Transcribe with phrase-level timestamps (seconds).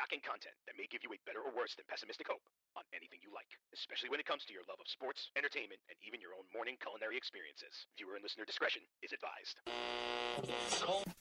[0.00, 2.40] shocking content that may give you a better or worse than pessimistic hope
[2.72, 5.96] on anything you like, especially when it comes to your love of sports, entertainment, and
[6.00, 7.84] even your own morning culinary experiences.
[8.00, 9.60] Viewer and listener discretion is advised.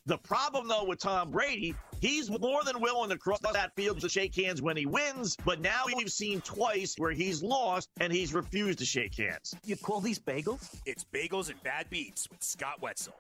[0.06, 4.08] The problem, though, with Tom Brady, he's more than willing to cross that field to
[4.08, 8.34] shake hands when he wins, but now we've seen twice where he's lost and he's
[8.34, 9.54] refused to shake hands.
[9.66, 10.80] You call these bagels?
[10.86, 13.14] It's Bagels and Bad Beats with Scott Wetzel.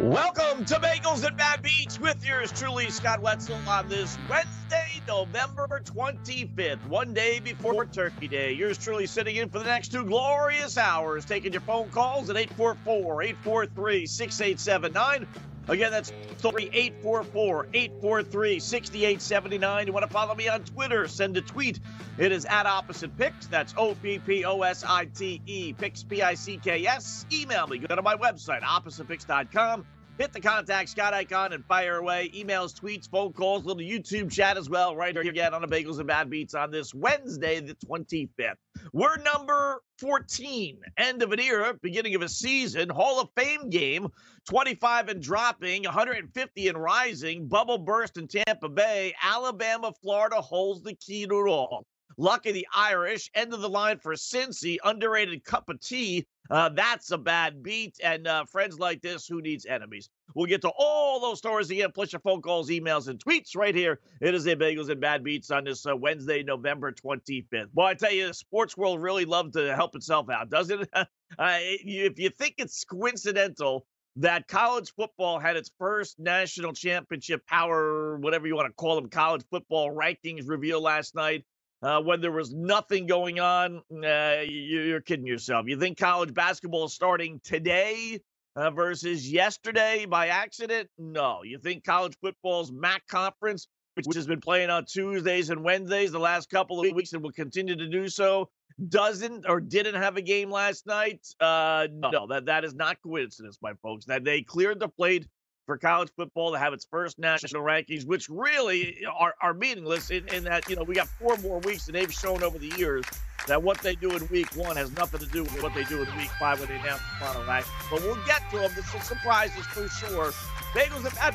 [0.00, 5.82] Welcome to Bagels and Bad Beats with yours truly, Scott Wetzel, on this Wednesday, November
[5.84, 8.52] 25th, one day before Turkey Day.
[8.52, 12.36] Yours truly sitting in for the next two glorious hours, taking your phone calls at
[12.36, 15.26] 844 843 6879.
[15.68, 19.86] Again, that's 844 843 6879.
[19.86, 21.06] You want to follow me on Twitter?
[21.08, 21.78] Send a tweet.
[22.16, 23.46] It is at Opposite Picks.
[23.46, 27.26] That's O P P O S I T E, Picks P I C K S.
[27.32, 27.78] Email me.
[27.78, 29.84] Go to my website, oppositepicks.com.
[30.18, 32.30] Hit the contact Scott icon and fire away.
[32.34, 35.98] Emails, tweets, phone calls, little YouTube chat as well, right here again on the Bagels
[35.98, 38.56] and Bad Beats on this Wednesday, the 25th.
[38.92, 44.08] We're number 14, end of an era, beginning of a season, Hall of Fame game,
[44.48, 50.94] 25 and dropping, 150 and rising, bubble burst in Tampa Bay, Alabama, Florida holds the
[50.94, 51.84] key to it all.
[52.16, 56.26] Lucky the Irish, end of the line for Cincy, underrated cup of tea.
[56.50, 57.96] Uh, that's a bad beat.
[58.02, 60.08] And uh, friends like this, who needs enemies?
[60.34, 63.74] We'll get to all those stories again, plus your phone calls, emails, and tweets right
[63.74, 64.00] here.
[64.20, 67.68] It is a Bagels and Bad Beats on this uh, Wednesday, November 25th.
[67.74, 70.90] Well, I tell you, the sports world really loves to help itself out, doesn't it?
[70.94, 71.06] uh,
[71.38, 73.86] if you think it's coincidental
[74.16, 79.08] that college football had its first national championship power, whatever you want to call them,
[79.08, 81.44] college football rankings reveal last night
[81.82, 83.82] uh, when there was nothing going on.
[83.92, 85.66] Uh, you're kidding yourself.
[85.68, 88.20] You think college basketball is starting today
[88.56, 90.88] uh, versus yesterday by accident?
[90.98, 91.42] No.
[91.44, 96.18] You think college football's MAC conference, which has been playing on Tuesdays and Wednesdays the
[96.18, 98.48] last couple of weeks and will continue to do so,
[98.88, 101.26] doesn't or didn't have a game last night?
[101.40, 104.04] Uh, no, that that is not coincidence, my folks.
[104.06, 105.26] That they cleared the plate
[105.68, 110.26] for college football to have its first national rankings, which really are, are meaningless in,
[110.28, 113.04] in, that, you know, we got four more weeks and they've shown over the years
[113.46, 116.02] that what they do in week one has nothing to do with what they do
[116.02, 117.66] in week five when they announce the final rank.
[117.90, 118.70] But we'll get to them.
[118.72, 120.32] There's some surprises for sure.
[120.72, 121.34] Bagels and Bad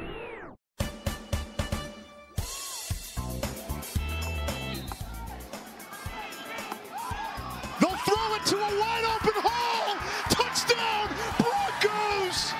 [8.33, 9.97] It to a wide open hole.
[10.29, 12.53] Touchdown, Broncos!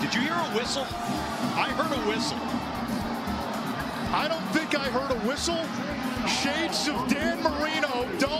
[0.00, 0.86] Did you hear a whistle?
[1.56, 2.38] I heard a whistle.
[4.14, 5.66] I don't think I heard a whistle.
[6.28, 8.06] Shades of Dan Marino.
[8.18, 8.39] Don't.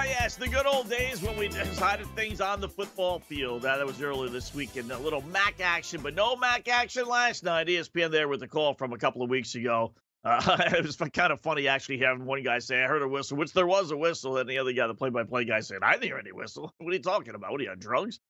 [0.00, 3.64] Ah, yes, the good old days when we decided things on the football field.
[3.64, 4.92] Uh, that was earlier this weekend.
[4.92, 7.66] A little MAC action, but no MAC action last night.
[7.66, 9.92] ESPN there with a call from a couple of weeks ago.
[10.22, 13.36] Uh, it was kind of funny actually having one guy say, I heard a whistle,
[13.36, 15.78] which there was a whistle, and the other guy, the play by play guy, said,
[15.82, 16.72] I didn't hear any whistle.
[16.78, 17.50] What are you talking about?
[17.50, 18.20] What are you on drugs?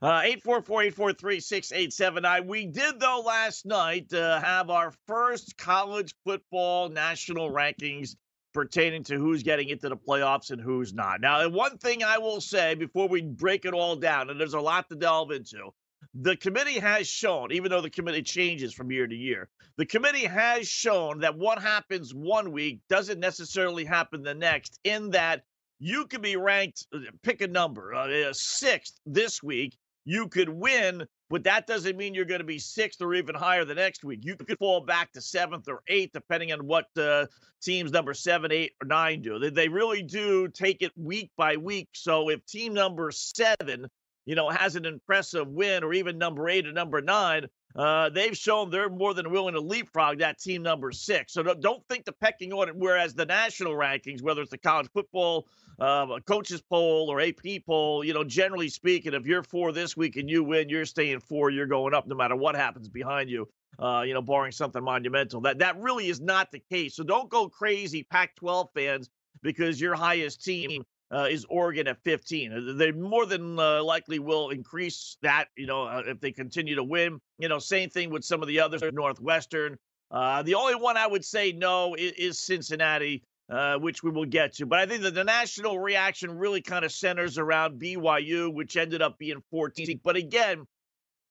[0.00, 2.46] Uh, 844 843 6879.
[2.46, 8.14] We did, though, last night uh, have our first college football national rankings
[8.56, 11.20] pertaining to who's getting into the playoffs and who's not.
[11.20, 14.60] Now, one thing I will say before we break it all down, and there's a
[14.60, 15.74] lot to delve into,
[16.14, 20.24] the committee has shown, even though the committee changes from year to year, the committee
[20.24, 25.42] has shown that what happens one week doesn't necessarily happen the next, in that
[25.78, 29.76] you could be ranked, uh, pick a number, uh, sixth this week.
[30.08, 33.64] You could win, but that doesn't mean you're going to be sixth or even higher
[33.64, 34.20] the next week.
[34.22, 37.26] You could fall back to seventh or eighth, depending on what uh,
[37.60, 39.40] teams number seven, eight, or nine do.
[39.40, 41.88] They, they really do take it week by week.
[41.92, 43.88] So if team number seven,
[44.26, 48.36] you know, has an impressive win, or even number eight or number nine, uh, they've
[48.36, 51.32] shown they're more than willing to leapfrog that team number six.
[51.32, 55.46] So don't think the pecking order, whereas the national rankings, whether it's the college football
[55.78, 60.16] uh, coaches poll or AP poll, you know, generally speaking, if you're four this week
[60.16, 63.48] and you win, you're staying four, you're going up no matter what happens behind you.
[63.78, 65.42] Uh, you know, barring something monumental.
[65.42, 66.96] That that really is not the case.
[66.96, 69.10] So don't go crazy, Pac-12 fans,
[69.42, 70.82] because your highest team
[71.12, 72.52] uh, is Oregon at 15.
[72.52, 76.74] Uh, they more than uh, likely will increase that, you know, uh, if they continue
[76.74, 77.20] to win.
[77.38, 79.76] You know, same thing with some of the others, Northwestern.
[80.10, 84.24] Uh, the only one I would say no is, is Cincinnati, uh, which we will
[84.24, 84.66] get to.
[84.66, 89.02] But I think that the national reaction really kind of centers around BYU, which ended
[89.02, 90.00] up being 14.
[90.02, 90.66] But again,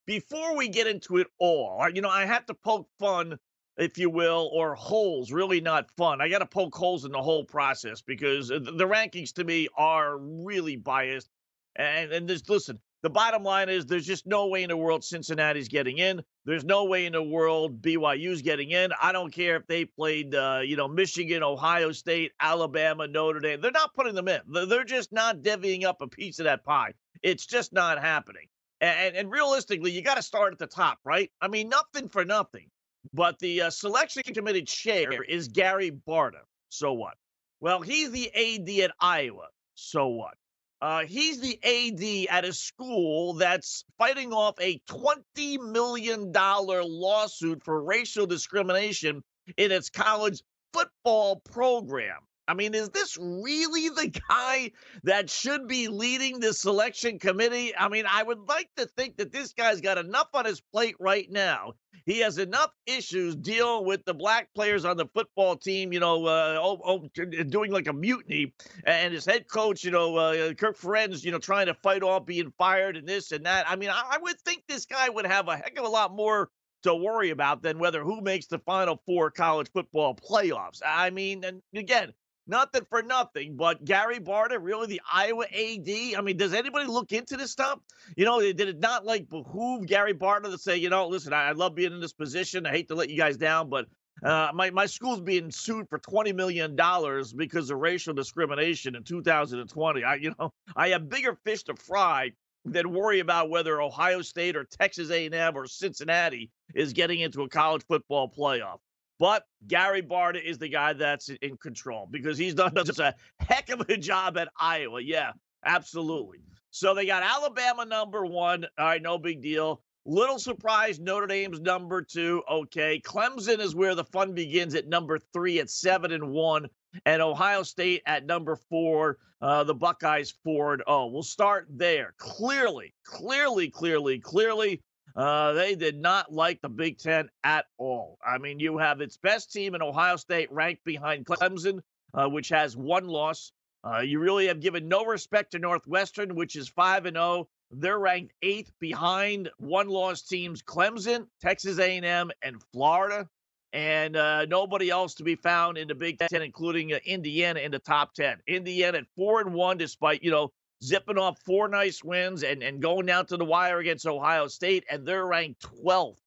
[0.06, 3.38] before we get into it all, you know, I have to poke fun
[3.77, 5.31] if you will, or holes.
[5.31, 6.22] Really not fun.
[6.22, 10.18] I got to poke holes in the whole process because the rankings to me are
[10.18, 11.30] really biased.
[11.75, 15.68] And and listen, the bottom line is there's just no way in the world Cincinnati's
[15.68, 16.24] getting in.
[16.45, 18.92] There's no way in the world BYU's getting in.
[19.00, 23.62] I don't care if they played, uh, you know, Michigan, Ohio State, Alabama, Notre Dame.
[23.62, 24.42] They're not putting them in.
[24.48, 26.94] They're just not divvying up a piece of that pie.
[27.22, 28.48] It's just not happening.
[28.81, 31.31] And, and realistically, you got to start at the top, right?
[31.39, 32.72] I mean, nothing for nothing.
[33.13, 36.41] But the uh, selection committee chair is Gary Barta.
[36.69, 37.15] So what?
[37.59, 39.47] Well, he's the AD at Iowa.
[39.75, 40.35] So what?
[40.81, 47.81] Uh, he's the AD at a school that's fighting off a $20 million lawsuit for
[47.81, 49.23] racial discrimination
[49.57, 50.41] in its college
[50.73, 52.19] football program.
[52.47, 54.71] I mean, is this really the guy
[55.03, 57.75] that should be leading the selection committee?
[57.75, 60.95] I mean, I would like to think that this guy's got enough on his plate
[61.00, 61.74] right now.
[62.06, 66.25] He has enough issues dealing with the black players on the football team, you know,
[66.25, 68.53] uh, oh, oh, doing like a mutiny,
[68.86, 72.27] and his head coach, you know, uh, Kirk Ferentz, you know, trying to fight off
[72.27, 73.68] being fired and this and that.
[73.68, 76.51] I mean, I would think this guy would have a heck of a lot more
[76.83, 80.81] to worry about than whether who makes the final four college football playoffs.
[80.86, 82.13] I mean, and again,
[82.47, 85.89] Nothing for nothing, but Gary Barta, really the Iowa AD.
[86.15, 87.80] I mean, does anybody look into this stuff?
[88.15, 91.50] You know, did it not like behoove Gary Barta to say, you know, listen, I,
[91.50, 92.68] I love being in this position.
[92.68, 93.88] I hate to let you guys down, but
[94.24, 99.03] uh, my my school's being sued for twenty million dollars because of racial discrimination in
[99.03, 100.03] 2020.
[100.03, 102.31] I, you know, I have bigger fish to fry
[102.65, 107.50] than worry about whether Ohio State or Texas A&M or Cincinnati is getting into a
[107.50, 108.80] college football playoff.
[109.19, 113.69] But Gary Barta is the guy that's in control because he's done just a heck
[113.69, 115.01] of a job at Iowa.
[115.01, 115.31] Yeah,
[115.65, 116.39] absolutely.
[116.71, 118.65] So they got Alabama number one.
[118.77, 119.81] All right, no big deal.
[120.07, 122.44] Little surprise, Notre Dame's number two.
[122.50, 123.01] Okay.
[123.03, 126.67] Clemson is where the fun begins at number three at seven and one.
[127.06, 129.17] And Ohio State at number four.
[129.41, 130.83] Uh, the Buckeyes forward.
[130.85, 132.13] Oh, we'll start there.
[132.17, 134.81] Clearly, clearly, clearly, clearly,
[135.15, 138.17] uh, they did not like the Big Ten at all.
[138.25, 141.79] I mean, you have its best team in Ohio State ranked behind Clemson,
[142.13, 143.51] uh, which has one loss.
[143.83, 147.47] Uh, you really have given no respect to Northwestern, which is 5 and 0.
[147.71, 153.29] They're ranked eighth behind one loss teams Clemson, Texas A&M, and Florida.
[153.74, 157.72] And uh, nobody else to be found in the Big Ten, including uh, Indiana in
[157.72, 158.38] the top 10.
[158.48, 160.51] Indiana at 4 and 1, despite, you know,
[160.84, 164.86] zipping off four nice wins and, and going down to the wire against Ohio State,
[164.89, 166.17] and they're ranked 12th.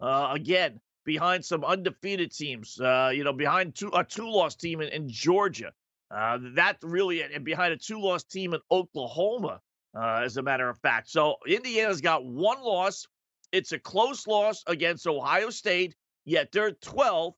[0.00, 4.80] Uh, again, behind some undefeated teams, uh, you know, behind two, a two loss team
[4.80, 5.72] in, in Georgia.
[6.10, 9.60] Uh, that really, and behind a two loss team in Oklahoma,
[9.96, 11.08] uh, as a matter of fact.
[11.08, 13.06] So Indiana's got one loss.
[13.52, 15.94] It's a close loss against Ohio State,
[16.24, 17.34] yet they're 12th.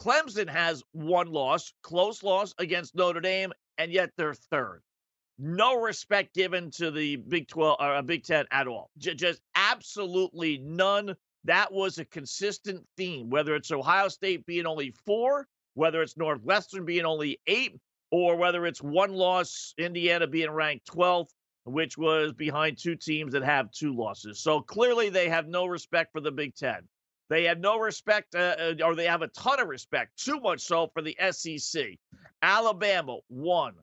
[0.00, 4.82] Clemson has one loss, close loss against Notre Dame, and yet they're third
[5.38, 8.90] no respect given to the Big 12 or uh, Big 10 at all.
[8.98, 11.14] J- just absolutely none.
[11.44, 16.84] That was a consistent theme, whether it's Ohio State being only four, whether it's Northwestern
[16.84, 17.78] being only eight,
[18.10, 21.30] or whether it's one loss, Indiana being ranked 12th,
[21.64, 24.40] which was behind two teams that have two losses.
[24.40, 26.86] So clearly they have no respect for the Big 10.
[27.28, 30.60] They have no respect, uh, uh or they have a ton of respect, too much
[30.60, 31.98] so for the SEC.
[32.42, 33.74] Alabama, one.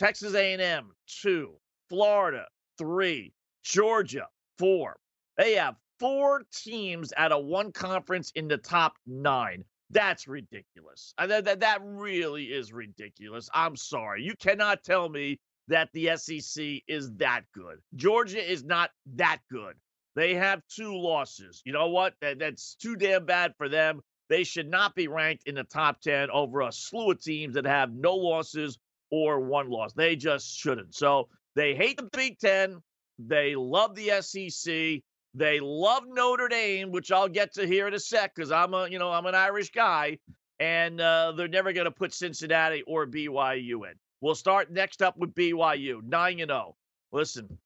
[0.00, 1.52] Texas A&M, two.
[1.90, 2.46] Florida,
[2.78, 3.34] three.
[3.62, 4.28] Georgia,
[4.58, 4.96] four.
[5.36, 9.62] They have four teams out of one conference in the top nine.
[9.90, 11.12] That's ridiculous.
[11.18, 13.50] Uh, that, that, that really is ridiculous.
[13.52, 14.22] I'm sorry.
[14.22, 15.38] You cannot tell me
[15.68, 17.76] that the SEC is that good.
[17.94, 19.74] Georgia is not that good.
[20.16, 21.60] They have two losses.
[21.66, 22.14] You know what?
[22.22, 24.00] That, that's too damn bad for them.
[24.30, 27.66] They should not be ranked in the top 10 over a slew of teams that
[27.66, 28.78] have no losses
[29.10, 29.92] or one loss.
[29.92, 30.94] They just shouldn't.
[30.94, 32.80] So they hate the Big Ten.
[33.18, 35.02] They love the SEC.
[35.34, 38.88] They love Notre Dame, which I'll get to here in a sec because I'm a,
[38.88, 40.18] you know, I'm an Irish guy,
[40.58, 43.94] and uh, they're never going to put Cincinnati or BYU in.
[44.20, 46.76] We'll start next up with BYU, nine and zero.
[47.12, 47.58] Listen,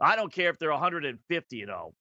[0.00, 1.94] I don't care if they're 150 and 0.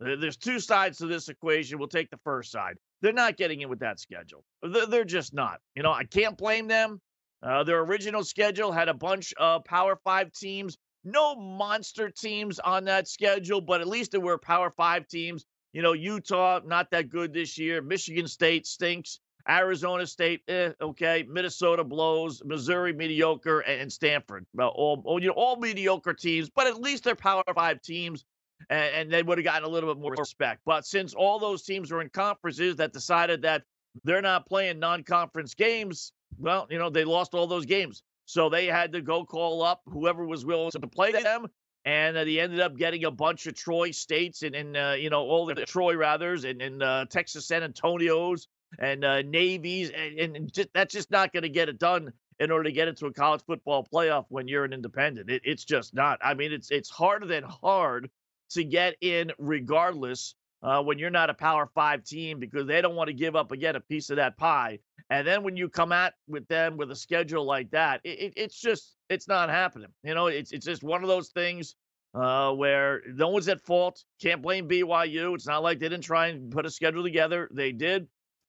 [0.00, 1.78] There's two sides to this equation.
[1.78, 2.76] We'll take the first side.
[3.00, 4.44] They're not getting in with that schedule.
[4.62, 5.60] They're just not.
[5.74, 7.00] You know, I can't blame them.
[7.42, 10.76] Uh, their original schedule had a bunch of Power Five teams.
[11.04, 15.44] No monster teams on that schedule, but at least there were Power Five teams.
[15.72, 17.80] You know, Utah, not that good this year.
[17.80, 19.20] Michigan State stinks.
[19.48, 21.24] Arizona State, eh, okay.
[21.28, 22.42] Minnesota blows.
[22.44, 26.50] Missouri mediocre, and Stanford, well, all you know, all mediocre teams.
[26.50, 28.24] But at least they're Power Five teams,
[28.68, 30.60] and, and they would have gotten a little bit more respect.
[30.66, 33.62] But since all those teams were in conferences that decided that
[34.04, 38.02] they're not playing non-conference games, well, you know, they lost all those games.
[38.26, 41.46] So they had to go call up whoever was willing to play them.
[41.84, 45.08] And uh, they ended up getting a bunch of Troy states and, and uh, you
[45.08, 49.90] know, all the Troy Rathers and, and uh, Texas San Antonios and uh, Navies.
[49.90, 52.88] And, and just, that's just not going to get it done in order to get
[52.88, 55.30] into a college football playoff when you're an independent.
[55.30, 56.18] It, it's just not.
[56.22, 58.10] I mean, it's it's harder than hard
[58.50, 62.96] to get in regardless uh, when you're not a Power Five team because they don't
[62.96, 64.78] want to give up again a piece of that pie.
[65.10, 68.32] And then when you come at with them with a schedule like that, it, it,
[68.36, 69.88] it's just it's not happening.
[70.02, 71.74] You know, it's it's just one of those things
[72.14, 74.04] uh, where no one's at fault.
[74.20, 75.34] Can't blame BYU.
[75.34, 77.48] It's not like they didn't try and put a schedule together.
[77.52, 78.06] They did.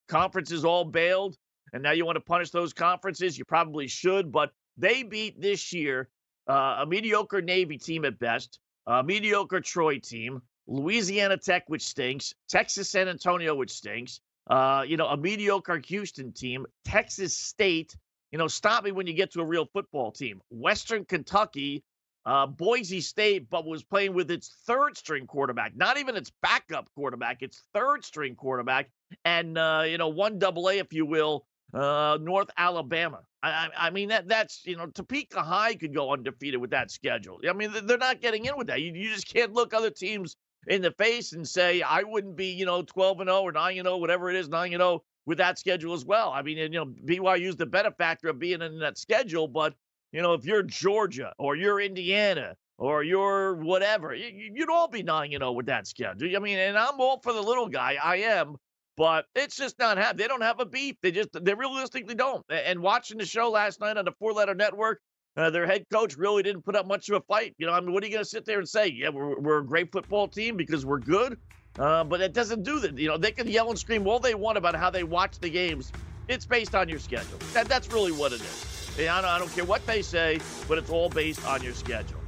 [0.08, 1.38] Conferences all bailed,
[1.72, 3.38] and now you want to punish those conferences.
[3.38, 6.10] You probably should, but they beat this year
[6.48, 12.34] uh, a mediocre Navy team at best, a mediocre Troy team, Louisiana Tech, which stinks,
[12.48, 17.96] Texas San Antonio, which stinks, uh, you know, a mediocre Houston team, Texas State.
[18.32, 20.40] You know, stop me when you get to a real football team.
[20.52, 21.84] Western Kentucky,
[22.28, 26.88] uh, Boise State, but was playing with its third string quarterback, not even its backup
[26.94, 28.92] quarterback, its third string quarterback,
[29.26, 33.22] and uh, you know, one double A, if you will, uh, North Alabama.
[33.42, 37.40] I, I, mean that that's you know Topeka High could go undefeated with that schedule.
[37.50, 38.82] I mean they're not getting in with that.
[38.82, 40.36] You, you just can't look other teams
[40.68, 43.78] in the face and say I wouldn't be, you know, 12 and 0 or 9
[43.78, 46.32] and 0, whatever it is, 9 and 0 with that schedule as well.
[46.32, 49.74] I mean, and, you know, BYU's the benefactor of being in that schedule, but
[50.12, 55.34] you know, if you're Georgia or you're Indiana or you're whatever, you'd all be 9
[55.34, 56.36] and 0 with that schedule.
[56.36, 57.98] I mean, and I'm all for the little guy.
[58.02, 58.56] I am,
[58.98, 60.18] but it's just not have.
[60.18, 60.96] They don't have a beef.
[61.02, 62.44] They just they realistically don't.
[62.50, 65.00] And watching the show last night on the Four Letter Network,
[65.40, 67.56] uh, their head coach really didn't put up much of a fight.
[67.58, 68.88] You know, I mean, what are you going to sit there and say?
[68.88, 71.38] Yeah, we're, we're a great football team because we're good.
[71.78, 72.98] Uh, but it doesn't do that.
[72.98, 75.50] You know, they can yell and scream all they want about how they watch the
[75.50, 75.94] games.
[76.28, 77.38] It's based on your schedule.
[77.54, 78.90] That, that's really what it is.
[79.00, 82.20] I don't, I don't care what they say, but it's all based on your schedule.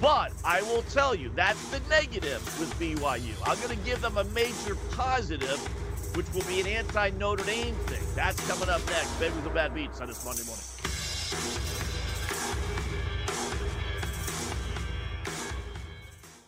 [0.00, 3.34] But I will tell you, that's the negative with BYU.
[3.46, 5.58] I'm going to give them a major positive,
[6.16, 8.04] which will be an anti Notre Dame thing.
[8.16, 9.14] That's coming up next.
[9.20, 10.64] Baby with Bad Beats on this Monday morning.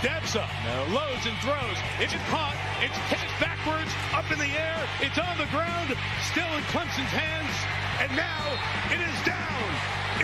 [0.00, 0.48] steps up,
[0.88, 1.76] loads and throws.
[2.00, 2.56] It's caught.
[2.80, 4.80] It's hit backwards, up in the air.
[5.00, 5.92] It's on the ground,
[6.24, 7.52] still in Clemson's hands.
[8.00, 8.48] And now
[8.88, 9.68] it is down.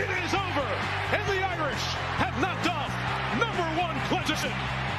[0.00, 0.64] It is over.
[1.12, 1.84] And the Irish
[2.16, 2.88] have knocked off
[3.36, 4.95] number one Clemson.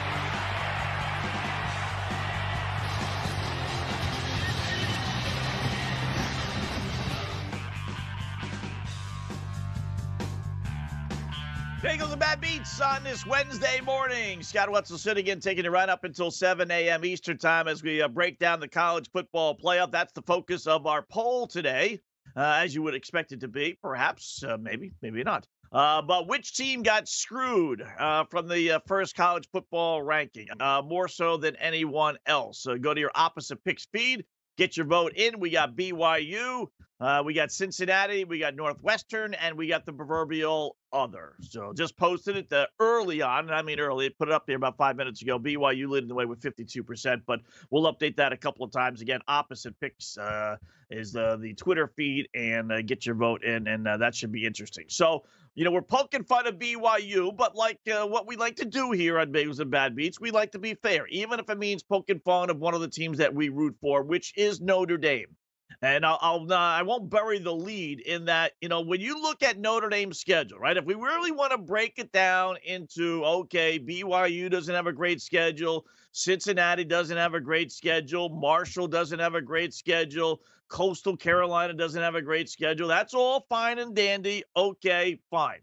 [11.87, 14.43] Bagels and Bad Beats on this Wednesday morning.
[14.43, 17.05] Scott Wetzel sitting in, taking it right up until 7 a.m.
[17.05, 19.89] Eastern Time as we uh, break down the college football playoff.
[19.89, 22.01] That's the focus of our poll today,
[22.35, 23.77] uh, as you would expect it to be.
[23.81, 25.47] Perhaps, uh, maybe, maybe not.
[25.71, 30.47] Uh, but which team got screwed uh, from the uh, first college football ranking
[30.83, 32.67] more so than anyone else?
[32.81, 34.25] Go to your opposite picks feed
[34.57, 35.39] Get your vote in.
[35.39, 36.67] We got BYU,
[36.99, 41.35] uh, we got Cincinnati, we got Northwestern, and we got the proverbial other.
[41.41, 43.45] So just posted it the early on.
[43.45, 44.09] and I mean, early.
[44.09, 45.37] Put it up there about five minutes ago.
[45.37, 49.01] BYU leading the way with 52%, but we'll update that a couple of times.
[49.01, 50.57] Again, opposite picks uh,
[50.89, 54.31] is the, the Twitter feed, and uh, get your vote in, and uh, that should
[54.31, 54.85] be interesting.
[54.87, 55.23] So,
[55.57, 58.91] you know, we're poking fun of BYU, but like uh, what we like to do
[58.91, 61.81] here on Bagels and Bad Beats, we like to be fair, even if it means
[61.81, 65.35] poking fun of one of the teams that we root for, which is Notre Dame.
[65.81, 69.19] And I'll, I'll uh, I won't bury the lead in that you know when you
[69.19, 70.77] look at Notre Dame's schedule, right?
[70.77, 75.21] If we really want to break it down into okay, BYU doesn't have a great
[75.21, 81.73] schedule, Cincinnati doesn't have a great schedule, Marshall doesn't have a great schedule, Coastal Carolina
[81.73, 82.87] doesn't have a great schedule.
[82.87, 84.43] That's all fine and dandy.
[84.55, 85.59] Okay, fine.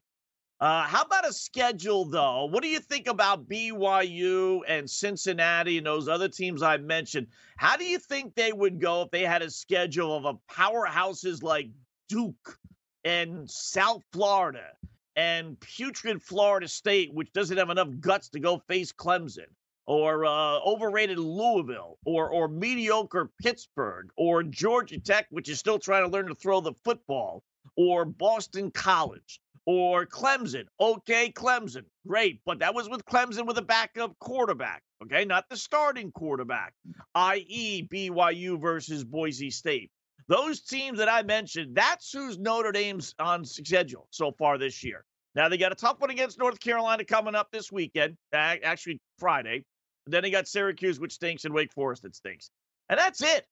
[0.61, 2.47] Uh, how about a schedule, though?
[2.47, 7.27] What do you think about BYU and Cincinnati and those other teams I mentioned?
[7.57, 11.43] How do you think they would go if they had a schedule of a powerhouses
[11.43, 11.69] like
[12.09, 12.59] Duke
[13.05, 14.71] and South Florida
[15.17, 19.51] and putrid Florida State, which doesn't have enough guts to go face Clemson?
[19.87, 26.05] Or uh, overrated Louisville, or or mediocre Pittsburgh, or Georgia Tech, which is still trying
[26.05, 27.43] to learn to throw the football,
[27.77, 30.65] or Boston College or Clemson.
[30.81, 31.85] Okay, Clemson.
[32.07, 32.41] Great.
[32.45, 34.83] But that was with Clemson with a backup quarterback.
[35.03, 36.73] Okay, not the starting quarterback,
[37.15, 39.91] i.e., BYU versus Boise State.
[40.29, 45.05] Those teams that I mentioned, that's who's Notre Dame's on schedule so far this year.
[45.35, 49.65] Now they got a tough one against North Carolina coming up this weekend, actually Friday.
[50.07, 52.51] Then they got Syracuse, which stinks, and Wake Forest that stinks.
[52.89, 53.47] And that's it.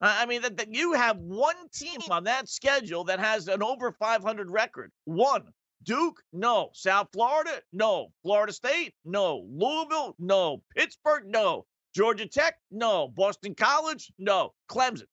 [0.00, 3.92] I mean, that, that you have one team on that schedule that has an over
[3.92, 4.92] 500 record.
[5.04, 5.52] One.
[5.82, 6.22] Duke?
[6.32, 6.70] No.
[6.72, 7.60] South Florida?
[7.72, 8.08] No.
[8.22, 8.94] Florida State?
[9.04, 9.46] No.
[9.50, 10.14] Louisville?
[10.18, 10.62] No.
[10.76, 11.24] Pittsburgh?
[11.26, 11.66] No.
[11.94, 12.56] Georgia Tech?
[12.70, 13.08] No.
[13.08, 14.12] Boston College?
[14.18, 14.52] No.
[14.70, 15.06] Clemson.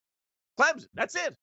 [0.60, 0.88] Clemson.
[0.94, 1.36] That's it.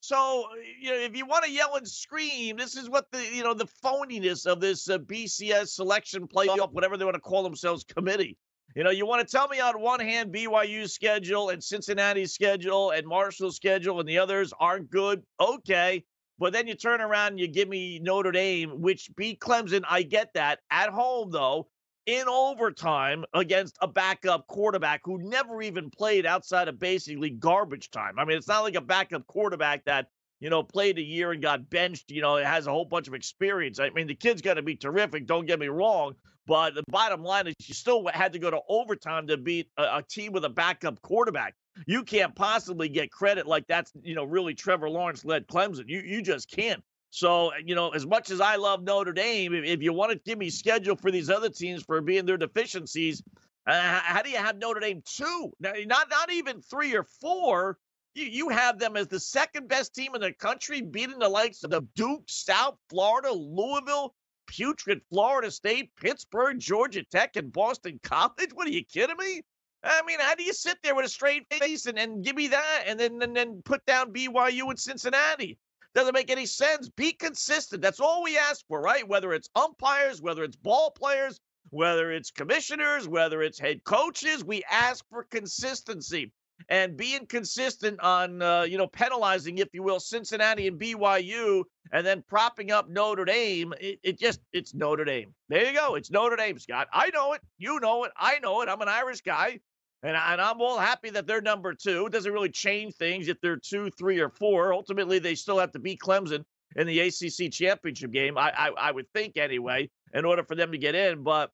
[0.00, 0.44] So,
[0.80, 3.54] you know, if you want to yell and scream, this is what the, you know,
[3.54, 8.36] the phoniness of this uh, BCS selection playoff, whatever they want to call themselves, committee.
[8.76, 12.90] You know, you want to tell me on one hand BYU's schedule and Cincinnati's schedule
[12.90, 15.22] and Marshall's schedule and the others aren't good.
[15.40, 16.04] Okay.
[16.38, 19.82] But then you turn around and you give me Notre Dame, which beat Clemson.
[19.88, 20.58] I get that.
[20.70, 21.68] At home, though,
[22.06, 28.18] in overtime against a backup quarterback who never even played outside of basically garbage time.
[28.18, 30.06] I mean, it's not like a backup quarterback that,
[30.40, 33.08] you know, played a year and got benched, you know, it has a whole bunch
[33.08, 33.80] of experience.
[33.80, 35.26] I mean, the kid's going to be terrific.
[35.26, 36.14] Don't get me wrong.
[36.46, 39.98] But the bottom line is you still had to go to overtime to beat a,
[39.98, 41.54] a team with a backup quarterback.
[41.86, 45.88] You can't possibly get credit like that's, you know, really Trevor Lawrence led Clemson.
[45.88, 46.82] You you just can't.
[47.10, 50.38] So, you know, as much as I love Notre Dame, if, you want to give
[50.38, 53.22] me schedule for these other teams for being their deficiencies,
[53.66, 55.52] uh, how do you have Notre Dame two?
[55.60, 57.78] Not not even three or four.
[58.14, 61.64] You, you have them as the second best team in the country, beating the likes
[61.64, 64.14] of the Duke, South Florida, Louisville,
[64.46, 68.50] putrid Florida State, Pittsburgh, Georgia Tech, and Boston College?
[68.54, 69.42] What are you kidding me?
[69.82, 72.48] I mean, how do you sit there with a straight face and, and give me
[72.48, 75.58] that and then and then put down BYU and Cincinnati?
[75.96, 76.90] Doesn't make any sense.
[76.90, 77.80] Be consistent.
[77.80, 79.08] That's all we ask for, right?
[79.08, 84.62] Whether it's umpires, whether it's ball players, whether it's commissioners, whether it's head coaches, we
[84.70, 86.32] ask for consistency
[86.68, 92.06] and being consistent on, uh, you know, penalizing, if you will, Cincinnati and BYU, and
[92.06, 93.72] then propping up Notre Dame.
[93.80, 95.34] It, it, just, it's Notre Dame.
[95.48, 95.94] There you go.
[95.94, 96.88] It's Notre Dame, Scott.
[96.92, 97.40] I know it.
[97.56, 98.12] You know it.
[98.18, 98.68] I know it.
[98.68, 99.60] I'm an Irish guy,
[100.02, 102.06] and, I, and I'm all happy that they're number two.
[102.06, 104.72] It doesn't really change things if they're two, three, or four.
[104.72, 106.44] Ultimately, they still have to beat Clemson
[106.76, 108.36] in the ACC championship game.
[108.36, 111.50] I, I, I would think anyway, in order for them to get in, but.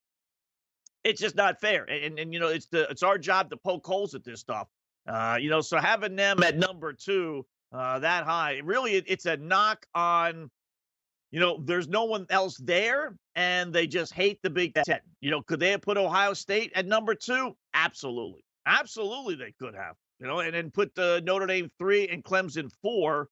[1.05, 3.85] It's just not fair, and, and, you know it's the it's our job to poke
[3.85, 4.69] holes at this stuff.
[5.05, 9.25] Uh, you know, so having them at number two, uh, that high, really, it, it's
[9.25, 10.49] a knock on.
[11.33, 14.99] You know, there's no one else there, and they just hate the Big Ten.
[15.19, 17.55] You know, could they have put Ohio State at number two?
[17.73, 19.95] Absolutely, absolutely, they could have.
[20.19, 23.29] You know, and then put the Notre Dame three and Clemson four.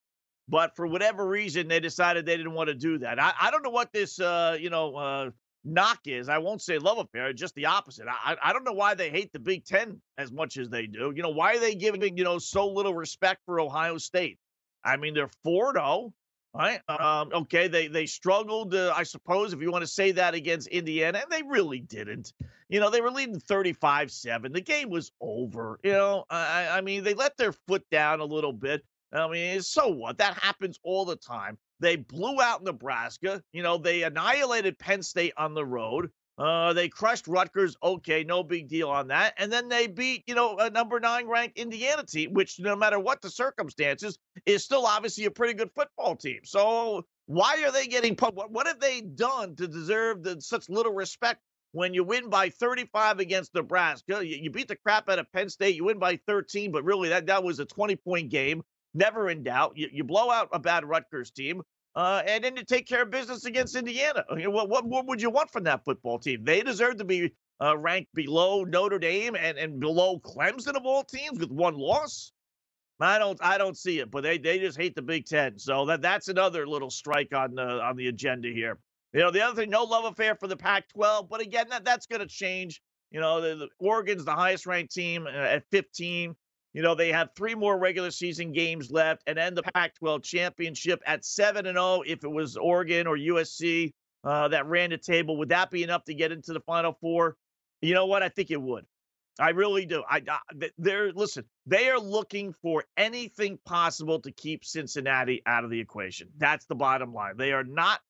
[0.50, 3.22] But for whatever reason, they decided they didn't want to do that.
[3.22, 5.30] I, I don't know what this, uh, you know, uh,
[5.64, 6.28] knock is.
[6.28, 8.08] I won't say love affair, just the opposite.
[8.10, 11.14] I, I don't know why they hate the Big Ten as much as they do.
[11.16, 14.40] You know, why are they giving, you know, so little respect for Ohio State?
[14.84, 16.14] I mean, they're 4 0,
[16.54, 16.80] right?
[16.90, 20.68] Um, okay, they, they struggled, uh, I suppose, if you want to say that against
[20.68, 22.34] Indiana, and they really didn't.
[22.70, 24.52] You know, they were leading 35 7.
[24.52, 25.80] The game was over.
[25.84, 28.84] You know, I, I mean, they let their foot down a little bit.
[29.14, 30.18] I mean, so what?
[30.18, 31.58] That happens all the time.
[31.80, 33.44] They blew out Nebraska.
[33.52, 36.10] You know, they annihilated Penn State on the road.
[36.38, 37.76] Uh, they crushed Rutgers.
[37.84, 39.34] Okay, no big deal on that.
[39.38, 43.00] And then they beat, you know, a number nine ranked Indiana team, which no matter
[43.00, 46.40] what the circumstances is still obviously a pretty good football team.
[46.44, 48.34] So why are they getting put?
[48.34, 51.42] What, what have they done to deserve the, such little respect
[51.74, 54.26] when you win by 35 against Nebraska?
[54.26, 55.76] You, you beat the crap out of Penn State.
[55.76, 58.64] You win by 13, but really that, that was a 20 point game.
[58.94, 59.74] Never in doubt.
[59.76, 61.62] You, you blow out a bad Rutgers team.
[61.96, 64.24] Uh, and then to take care of business against Indiana.
[64.34, 66.44] Mean, what, what, what would you want from that football team?
[66.46, 71.04] They deserve to be uh, ranked below Notre Dame and, and below Clemson of all
[71.04, 72.32] teams with one loss.
[73.02, 75.58] I don't I don't see it, but they they just hate the Big Ten.
[75.58, 78.78] So that that's another little strike on the on the agenda here.
[79.14, 82.06] You know, the other thing, no love affair for the Pac-12, but again, that that's
[82.06, 82.82] going to change.
[83.10, 86.34] You know, the, the Oregon's the highest ranked team uh, at 15.
[86.74, 90.24] You know, they have three more regular season games left and end the Pac 12
[90.24, 92.04] championship at 7 and 0.
[92.06, 93.92] If it was Oregon or USC
[94.24, 97.36] uh, that ran the table, would that be enough to get into the Final Four?
[97.82, 98.24] You know what?
[98.24, 98.86] I think it would.
[99.40, 100.04] I really do.
[100.08, 101.46] I, I they're listen.
[101.66, 106.30] They are looking for anything possible to keep Cincinnati out of the equation.
[106.38, 107.38] That's the bottom line.
[107.38, 108.02] They are not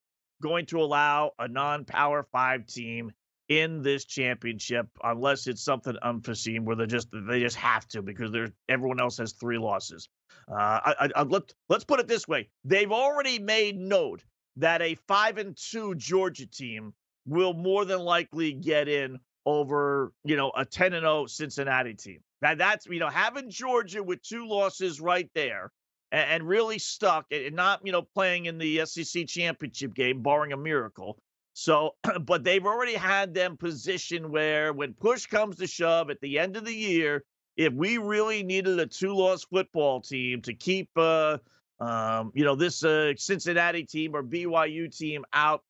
[0.41, 3.11] going to allow a non-power five team
[3.51, 8.31] in this championship unless it's something unforeseen where they just they just have to because
[8.31, 10.07] there's everyone else has three losses.
[10.49, 14.23] Uh, I, I, let, let's put it this way: they've already made note
[14.55, 16.93] that a five and two Georgia team
[17.27, 22.21] will more than likely get in over you know a 10 and 0 Cincinnati team.
[22.39, 25.73] That that's you know having Georgia with two losses right there
[26.13, 30.53] and, and really stuck and not you know playing in the SEC championship game, barring
[30.53, 31.17] a miracle.
[31.53, 36.39] So, but they've already had them positioned where when push comes to shove at the
[36.39, 37.23] end of the year,
[37.57, 41.37] if we really needed a two-loss football team to keep, uh,
[41.79, 45.63] um, you know, this uh, Cincinnati team or BYU team out,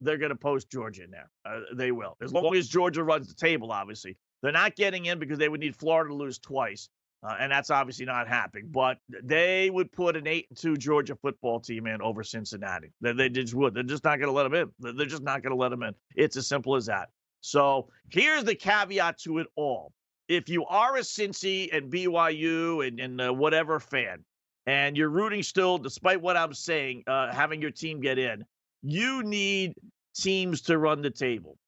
[0.00, 1.30] they're going to post Georgia in there.
[1.44, 3.72] Uh, they will, as long as Georgia runs the table.
[3.72, 6.88] Obviously, they're not getting in because they would need Florida to lose twice.
[7.26, 8.68] Uh, and that's obviously not happening.
[8.70, 12.92] But they would put an eight and two Georgia football team in over Cincinnati.
[13.00, 13.74] They, they just would.
[13.74, 14.96] They're just not going to let them in.
[14.96, 15.94] They're just not going to let them in.
[16.16, 17.08] It's as simple as that.
[17.40, 19.92] So here's the caveat to it all.
[20.28, 24.24] If you are a Cincy and BYU and, and uh, whatever fan,
[24.66, 28.44] and you're rooting still, despite what I'm saying, uh, having your team get in,
[28.82, 29.74] you need
[30.16, 31.58] teams to run the table.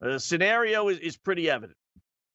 [0.00, 1.76] The scenario is, is pretty evident.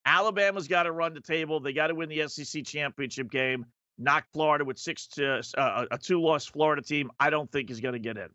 [0.05, 1.59] Alabama's got to run the table.
[1.59, 3.65] They got to win the SEC championship game.
[3.97, 7.11] Knock Florida with six to uh, a two loss Florida team.
[7.19, 8.29] I don't think is going to get in.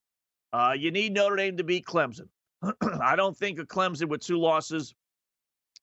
[0.52, 2.28] Uh, you need Notre Dame to beat Clemson.
[3.02, 4.94] I don't think a Clemson with two losses,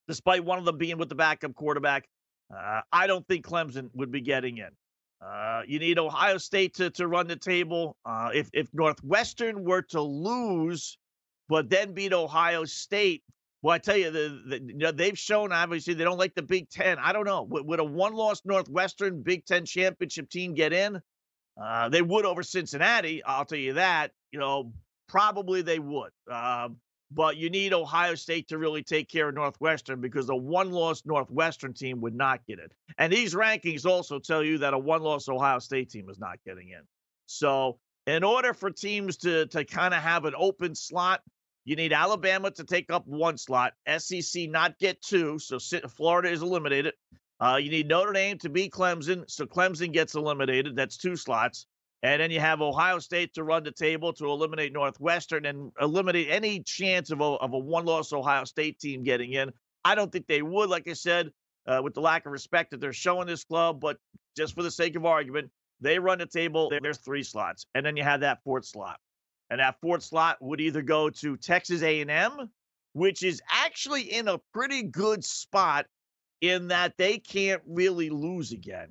[0.08, 2.08] despite one of them being with the backup quarterback,
[2.56, 4.70] uh, I don't think Clemson would be getting in.
[5.22, 7.96] Uh, you need Ohio State to, to run the table.
[8.06, 10.98] Uh, if if Northwestern were to lose,
[11.48, 13.24] but then beat Ohio State,
[13.64, 16.42] well, I tell you, the, the you know, they've shown obviously they don't like the
[16.42, 17.00] Big Ten.
[17.00, 17.44] I don't know.
[17.44, 21.02] Would, would a one-loss Northwestern Big Ten championship team get in?
[21.60, 23.24] Uh, they would over Cincinnati.
[23.24, 24.12] I'll tell you that.
[24.34, 24.74] You know,
[25.08, 26.12] probably they would.
[26.30, 26.76] Um,
[27.10, 31.74] but you need Ohio State to really take care of Northwestern because a one-loss Northwestern
[31.74, 32.74] team would not get it.
[32.98, 36.70] And these rankings also tell you that a one-loss Ohio State team is not getting
[36.70, 36.82] in.
[37.28, 41.22] So, in order for teams to to kind of have an open slot,
[41.66, 46.42] you need Alabama to take up one slot, SEC not get two, so Florida is
[46.42, 46.94] eliminated.
[47.40, 50.76] Uh, you need Notre Dame to beat Clemson, so Clemson gets eliminated.
[50.76, 51.66] That's two slots.
[52.02, 56.28] And then you have Ohio State to run the table to eliminate Northwestern and eliminate
[56.30, 59.52] any chance of a, of a one loss Ohio State team getting in.
[59.86, 61.32] I don't think they would, like I said,
[61.66, 63.80] uh, with the lack of respect that they're showing this club.
[63.80, 63.98] But
[64.36, 65.50] just for the sake of argument,
[65.80, 66.70] they run the table.
[66.82, 67.66] There's three slots.
[67.74, 69.00] And then you have that fourth slot
[69.54, 72.50] and that fourth slot would either go to Texas A&M,
[72.94, 75.86] which is actually in a pretty good spot
[76.42, 78.90] in that they can't really lose again.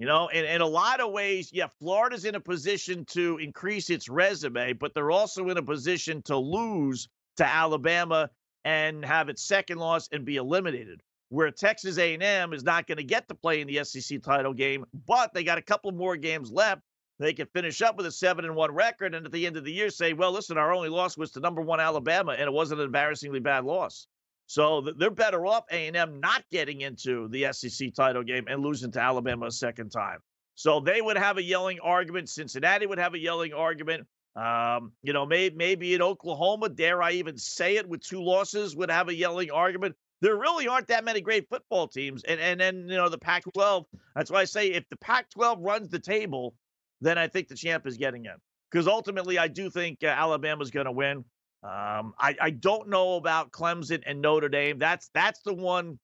[0.00, 3.90] You know, in, in a lot of ways, yeah, Florida's in a position to increase
[3.90, 8.28] its resume, but they're also in a position to lose to Alabama
[8.64, 11.00] and have its second loss and be eliminated.
[11.28, 14.84] Where Texas A&M is not going to get to play in the SEC title game,
[15.06, 16.82] but they got a couple more games left
[17.20, 19.64] they can finish up with a seven and one record, and at the end of
[19.64, 22.52] the year say, "Well, listen, our only loss was to number one Alabama, and it
[22.52, 24.06] wasn't an embarrassingly bad loss."
[24.46, 28.62] So they're better off A and M not getting into the SEC title game and
[28.62, 30.18] losing to Alabama a second time.
[30.56, 32.28] So they would have a yelling argument.
[32.28, 34.06] Cincinnati would have a yelling argument.
[34.34, 38.74] Um, you know, maybe maybe in Oklahoma, dare I even say it, with two losses,
[38.74, 39.94] would have a yelling argument.
[40.20, 43.84] There really aren't that many great football teams, and and then you know the Pac-12.
[44.16, 46.54] That's why I say if the Pac-12 runs the table
[47.00, 48.34] then I think the champ is getting in.
[48.70, 51.24] Because ultimately, I do think uh, Alabama's going to win.
[51.62, 54.78] Um, I, I don't know about Clemson and Notre Dame.
[54.78, 55.98] That's that's the one,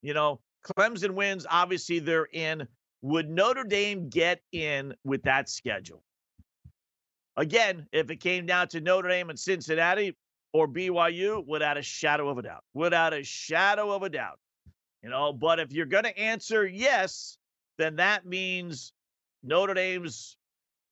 [0.00, 1.46] you know, Clemson wins.
[1.50, 2.66] Obviously, they're in.
[3.02, 6.02] Would Notre Dame get in with that schedule?
[7.36, 10.16] Again, if it came down to Notre Dame and Cincinnati
[10.52, 14.38] or BYU, without a shadow of a doubt, without a shadow of a doubt,
[15.02, 15.32] you know.
[15.32, 17.36] But if you're going to answer yes,
[17.78, 18.92] then that means
[19.42, 20.36] Notre Dame's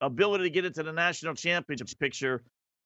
[0.00, 2.42] ability to get into the national championship picture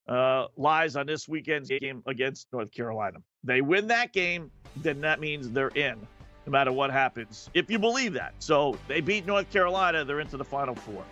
[0.09, 3.19] uh, lies on this weekend's game against North Carolina.
[3.43, 5.99] They win that game, then that means they're in,
[6.47, 7.49] no matter what happens.
[7.55, 8.35] If you believe that.
[8.39, 11.05] So they beat North Carolina, they're into the Final Four.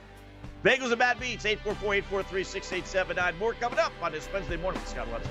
[0.64, 3.38] Bagels and Bad Beats, 844-843-6879.
[3.38, 5.30] More coming up on this Wednesday morning Scott Wetzel.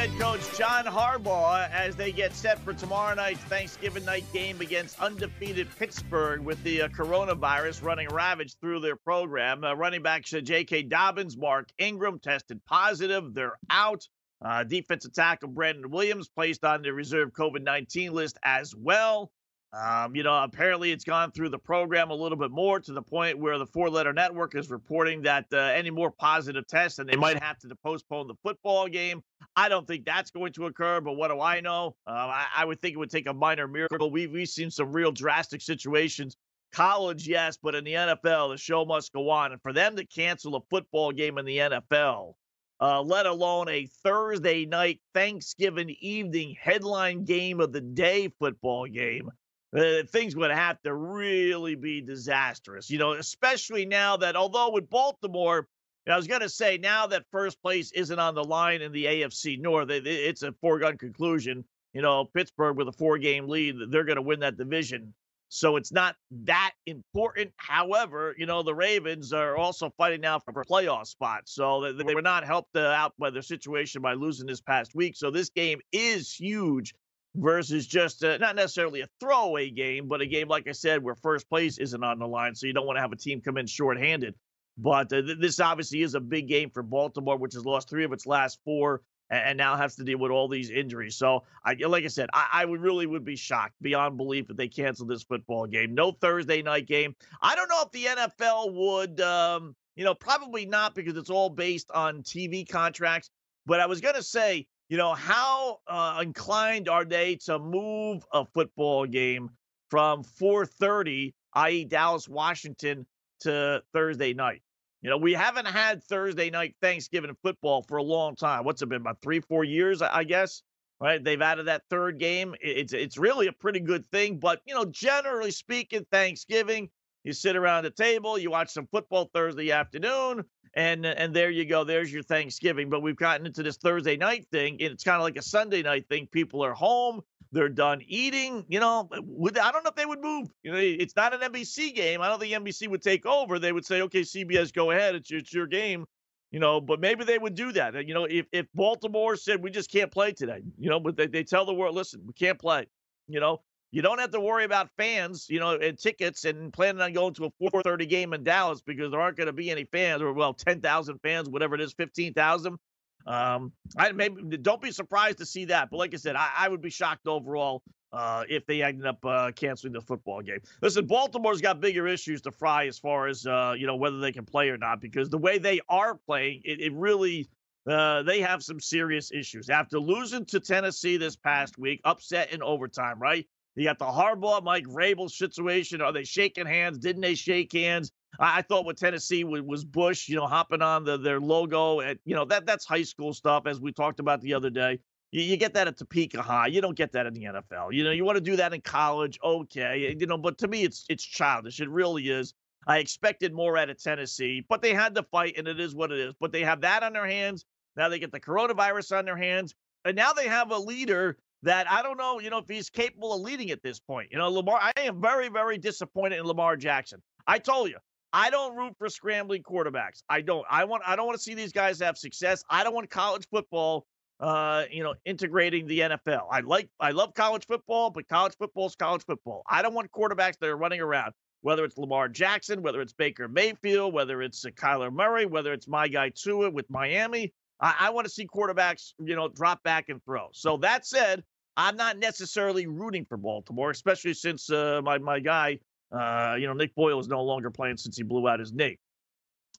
[0.00, 4.98] head coach John Harbaugh as they get set for tomorrow night's Thanksgiving night game against
[4.98, 9.62] undefeated Pittsburgh with the uh, coronavirus running ravage through their program.
[9.62, 10.84] Uh, running backs uh, J.K.
[10.84, 13.34] Dobbins, Mark Ingram tested positive.
[13.34, 14.08] They're out.
[14.42, 19.30] Uh, defensive tackle Brandon Williams placed on the reserve COVID 19 list as well.
[19.72, 23.02] Um, you know, apparently it's gone through the program a little bit more to the
[23.02, 27.08] point where the four letter network is reporting that uh, any more positive tests and
[27.08, 29.22] they might have to postpone the football game.
[29.54, 31.94] I don't think that's going to occur, but what do I know?
[32.04, 34.10] Uh, I, I, would think it would take a minor miracle.
[34.10, 36.36] We've, we've seen some real drastic situations.
[36.72, 39.52] College, yes, but in the NFL, the show must go on.
[39.52, 42.34] And for them to cancel a football game in the NFL,
[42.80, 49.30] uh, let alone a Thursday night Thanksgiving evening headline game of the day football game
[49.76, 54.90] uh, things would have to really be disastrous, you know, especially now that although with
[54.90, 55.68] Baltimore,
[56.08, 59.04] I was going to say now that first place isn't on the line in the
[59.04, 61.64] AFC North, it's a foregone conclusion.
[61.92, 65.14] You know, Pittsburgh with a four game lead, they're going to win that division.
[65.52, 67.52] So it's not that important.
[67.56, 71.42] However, you know, the Ravens are also fighting now for a playoff spot.
[71.46, 75.16] So they, were not helped uh, out by their situation by losing this past week.
[75.16, 76.94] So this game is huge
[77.34, 81.14] versus just a, not necessarily a throwaway game, but a game, like I said, where
[81.14, 82.54] first place isn't on the line.
[82.54, 84.34] So you don't want to have a team come in shorthanded.
[84.76, 88.04] But uh, th- this obviously is a big game for Baltimore, which has lost three
[88.04, 91.16] of its last four and, and now has to deal with all these injuries.
[91.16, 94.56] So, I, like I said, I, I would really would be shocked beyond belief if
[94.56, 95.94] they cancel this football game.
[95.94, 97.14] No Thursday night game.
[97.42, 101.50] I don't know if the NFL would, um, you know, probably not because it's all
[101.50, 103.30] based on TV contracts.
[103.66, 108.24] But I was going to say, you know, how uh, inclined are they to move
[108.32, 109.48] a football game
[109.88, 113.06] from 4:30, i.e., Dallas, Washington,
[113.42, 114.62] to Thursday night?
[115.00, 118.64] You know, we haven't had Thursday night Thanksgiving football for a long time.
[118.64, 120.62] What's it been about three, four years, I guess?
[121.00, 121.22] Right?
[121.22, 122.56] They've added that third game.
[122.60, 124.38] It's it's really a pretty good thing.
[124.38, 126.90] But you know, generally speaking, Thanksgiving,
[127.24, 131.64] you sit around the table, you watch some football Thursday afternoon, and and there you
[131.64, 131.84] go.
[131.84, 132.88] There's your Thanksgiving.
[132.88, 134.74] But we've gotten into this Thursday night thing.
[134.80, 136.28] And it's kind of like a Sunday night thing.
[136.28, 137.20] People are home.
[137.52, 138.64] They're done eating.
[138.68, 140.48] You know, would I don't know if they would move.
[140.62, 142.22] You know, it's not an NBC game.
[142.22, 143.58] I don't think NBC would take over.
[143.58, 145.14] They would say, okay, CBS, go ahead.
[145.14, 146.06] It's your, it's your game.
[146.52, 148.06] You know, but maybe they would do that.
[148.06, 151.26] You know, if if Baltimore said we just can't play today, you know, but they,
[151.26, 152.86] they tell the world, listen, we can't play.
[153.28, 153.60] You know,
[153.92, 157.34] you don't have to worry about fans, you know, and tickets and planning on going
[157.34, 160.32] to a 4:30 game in Dallas because there aren't going to be any fans, or
[160.32, 162.78] well, 10,000 fans, whatever it is, 15,000.
[163.26, 166.68] Um, I maybe don't be surprised to see that, but like I said, I, I
[166.68, 170.60] would be shocked overall uh, if they ended up uh, canceling the football game.
[170.80, 174.32] Listen, Baltimore's got bigger issues to fry as far as uh, you know whether they
[174.32, 177.48] can play or not because the way they are playing, it, it really.
[177.90, 182.62] Uh, they have some serious issues after losing to Tennessee this past week, upset in
[182.62, 183.46] overtime, right?
[183.76, 186.00] You got the Harbaugh, Mike Vrabel situation.
[186.00, 186.98] Are they shaking hands?
[186.98, 188.12] Didn't they shake hands?
[188.38, 192.00] I, thought with Tennessee was, Bush, you know, hopping on the, their logo.
[192.00, 194.98] At, you know, that that's high school stuff, as we talked about the other day.
[195.32, 196.68] You, you get that at Topeka High.
[196.68, 197.92] You don't get that in the NFL.
[197.92, 200.16] You know, you want to do that in college, okay.
[200.18, 201.80] You know, but to me, it's it's childish.
[201.80, 202.54] It really is.
[202.86, 206.10] I expected more out of Tennessee, but they had to fight, and it is what
[206.10, 206.34] it is.
[206.40, 207.66] But they have that on their hands.
[207.96, 211.90] Now they get the coronavirus on their hands, and now they have a leader that
[211.90, 214.28] I don't know, you know, if he's capable of leading at this point.
[214.32, 217.22] You know, Lamar, I am very, very disappointed in Lamar Jackson.
[217.46, 217.96] I told you,
[218.32, 220.22] I don't root for scrambling quarterbacks.
[220.28, 220.64] I don't.
[220.70, 221.02] I want.
[221.06, 222.62] I don't want to see these guys have success.
[222.70, 224.06] I don't want college football
[224.40, 226.46] uh, you know, integrating the NFL.
[226.50, 229.62] I like, I love college football, but college football is college football.
[229.68, 233.48] I don't want quarterbacks that are running around, whether it's Lamar Jackson, whether it's Baker
[233.48, 237.52] Mayfield, whether it's uh, Kyler Murray, whether it's my guy Tua with Miami.
[237.80, 240.48] I, I want to see quarterbacks, you know, drop back and throw.
[240.52, 241.44] So that said,
[241.76, 245.78] I'm not necessarily rooting for Baltimore, especially since uh, my my guy,
[246.12, 248.98] uh, you know, Nick Boyle is no longer playing since he blew out his knee.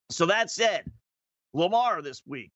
[0.09, 0.85] So that said,
[1.53, 2.51] Lamar this week,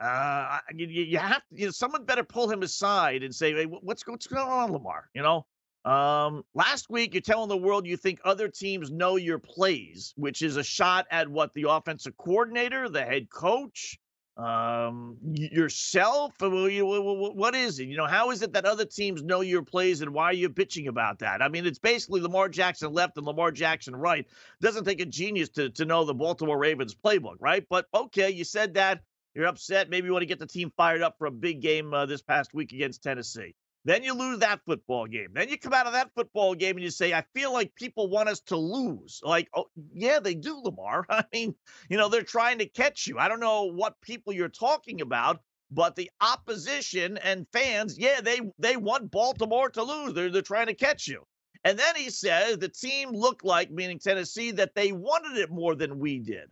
[0.00, 3.66] uh, you, you have to, you know, someone better pull him aside and say, hey,
[3.66, 5.08] what's, what's going on, Lamar?
[5.14, 5.46] You know,
[5.84, 10.42] um, last week you're telling the world you think other teams know your plays, which
[10.42, 13.98] is a shot at what the offensive coordinator, the head coach,
[14.40, 16.32] um, yourself.
[16.40, 17.84] What is it?
[17.88, 20.48] You know, how is it that other teams know your plays and why are you
[20.48, 21.42] bitching about that?
[21.42, 24.26] I mean, it's basically Lamar Jackson left and Lamar Jackson right.
[24.60, 27.64] Doesn't take a genius to, to know the Baltimore Ravens playbook, right?
[27.68, 29.02] But okay, you said that.
[29.34, 29.88] You're upset.
[29.90, 32.20] Maybe you want to get the team fired up for a big game uh, this
[32.20, 33.54] past week against Tennessee.
[33.84, 35.28] Then you lose that football game.
[35.32, 38.10] Then you come out of that football game and you say, I feel like people
[38.10, 39.20] want us to lose.
[39.24, 41.06] Like, oh, yeah, they do, Lamar.
[41.10, 41.54] I mean,
[41.88, 43.18] you know, they're trying to catch you.
[43.18, 45.40] I don't know what people you're talking about,
[45.70, 50.12] but the opposition and fans, yeah, they they want Baltimore to lose.
[50.12, 51.24] They're, they're trying to catch you.
[51.64, 55.74] And then he says the team looked like, meaning Tennessee, that they wanted it more
[55.74, 56.50] than we did.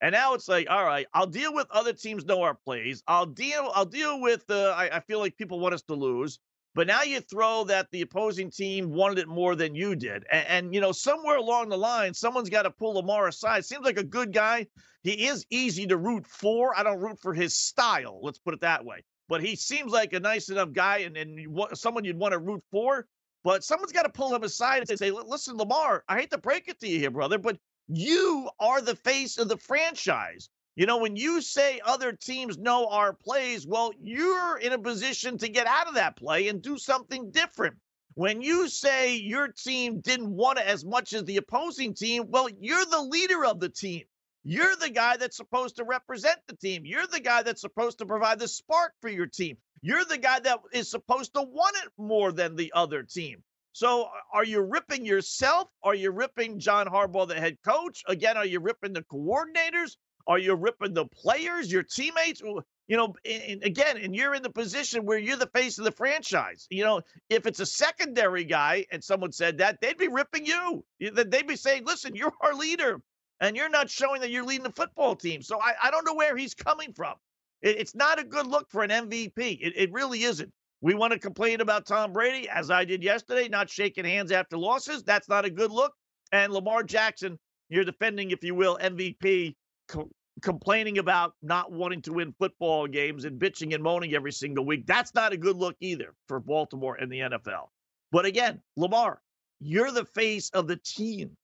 [0.00, 3.02] And now it's like, all right, I'll deal with other teams know our plays.
[3.06, 4.50] I'll deal, I'll deal with.
[4.50, 6.38] Uh, I, I feel like people want us to lose,
[6.74, 10.46] but now you throw that the opposing team wanted it more than you did, and,
[10.48, 13.64] and you know somewhere along the line, someone's got to pull Lamar aside.
[13.64, 14.66] Seems like a good guy.
[15.02, 16.78] He is easy to root for.
[16.78, 18.20] I don't root for his style.
[18.22, 19.02] Let's put it that way.
[19.28, 22.62] But he seems like a nice enough guy, and and someone you'd want to root
[22.70, 23.06] for.
[23.42, 26.68] But someone's got to pull him aside and say, "Listen, Lamar, I hate to break
[26.68, 27.58] it to you here, brother, but
[27.92, 30.48] you are the face of the franchise.
[30.76, 35.38] You know, when you say other teams know our plays, well, you're in a position
[35.38, 37.76] to get out of that play and do something different.
[38.14, 42.48] When you say your team didn't want it as much as the opposing team, well,
[42.60, 44.04] you're the leader of the team.
[44.44, 46.86] You're the guy that's supposed to represent the team.
[46.86, 49.58] You're the guy that's supposed to provide the spark for your team.
[49.82, 53.42] You're the guy that is supposed to want it more than the other team.
[53.72, 55.68] So are you ripping yourself?
[55.82, 58.02] Are you ripping John Harbaugh, the head coach?
[58.06, 59.96] Again, are you ripping the coordinators?
[60.26, 62.40] Are you ripping the players, your teammates?
[62.40, 65.92] You know, and again, and you're in the position where you're the face of the
[65.92, 66.66] franchise.
[66.70, 70.84] You know, if it's a secondary guy and someone said that, they'd be ripping you.
[70.98, 73.00] They'd be saying, listen, you're our leader
[73.40, 75.42] and you're not showing that you're leading the football team.
[75.42, 77.14] So I, I don't know where he's coming from.
[77.62, 79.58] It, it's not a good look for an MVP.
[79.60, 80.52] It, it really isn't.
[80.82, 84.56] We want to complain about Tom Brady, as I did yesterday, not shaking hands after
[84.56, 85.02] losses.
[85.02, 85.92] That's not a good look.
[86.32, 87.38] And Lamar Jackson,
[87.68, 89.56] you're defending, if you will, MVP,
[89.88, 94.64] co- complaining about not wanting to win football games and bitching and moaning every single
[94.64, 94.86] week.
[94.86, 97.68] That's not a good look either for Baltimore and the NFL.
[98.10, 99.20] But again, Lamar,
[99.60, 101.36] you're the face of the team.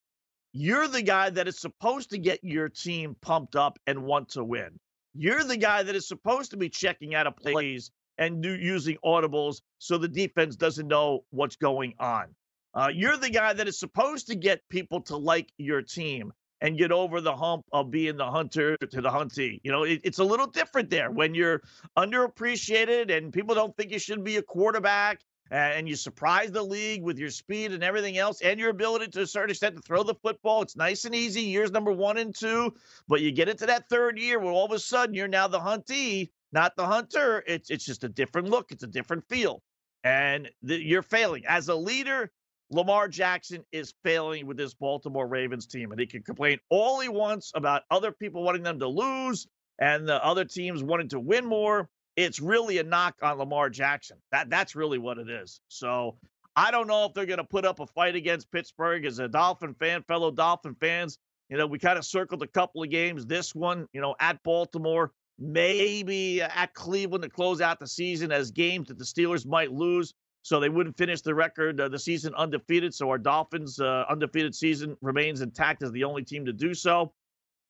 [0.53, 4.45] You're the guy that is supposed to get your team pumped up and want to
[4.45, 4.71] win.
[5.15, 8.97] You're the guy that is supposed to be checking out of plays and do, using
[9.05, 12.27] audibles so the defense doesn't know what's going on.
[12.75, 16.79] Uh, you're the guy that is supposed to get people to like your team and
[16.79, 19.61] get over the hump of being the hunter to the huntee.
[19.63, 21.63] You know, it, it's a little different there when you're
[21.97, 27.03] underappreciated and people don't think you should be a quarterback and you surprise the league
[27.03, 30.03] with your speed and everything else and your ability to a certain extent to throw
[30.03, 30.63] the football.
[30.63, 32.75] It's nice and easy, years number one and two.
[33.07, 35.61] But you get into that third year where all of a sudden you're now the
[35.61, 37.43] huntee not the hunter.
[37.47, 38.73] It's it's just a different look.
[38.73, 39.63] It's a different feel,
[40.05, 42.31] and the, you're failing as a leader.
[42.71, 47.09] Lamar Jackson is failing with this Baltimore Ravens team, and he can complain all he
[47.09, 49.47] wants about other people wanting them to lose
[49.79, 51.89] and the other teams wanting to win more.
[52.17, 54.17] It's really a knock on Lamar Jackson.
[54.33, 55.61] That that's really what it is.
[55.69, 56.17] So
[56.57, 59.29] I don't know if they're going to put up a fight against Pittsburgh as a
[59.29, 61.19] Dolphin fan, fellow Dolphin fans.
[61.51, 63.27] You know, we kind of circled a couple of games.
[63.27, 68.51] This one, you know, at Baltimore, maybe at Cleveland to close out the season as
[68.51, 70.15] games that the Steelers might lose.
[70.43, 72.95] So they wouldn't finish the record, uh, the season undefeated.
[72.95, 77.13] So our Dolphins' uh, undefeated season remains intact as the only team to do so.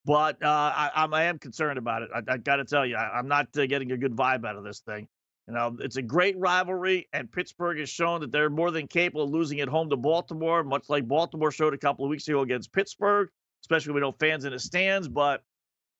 [0.05, 2.09] But uh, I, I, am concerned about it.
[2.15, 4.55] I, I got to tell you, I, am not uh, getting a good vibe out
[4.55, 5.07] of this thing.
[5.47, 9.23] You know, it's a great rivalry, and Pittsburgh has shown that they're more than capable
[9.23, 12.41] of losing at home to Baltimore, much like Baltimore showed a couple of weeks ago
[12.41, 13.29] against Pittsburgh,
[13.63, 15.07] especially with no fans in the stands.
[15.07, 15.41] But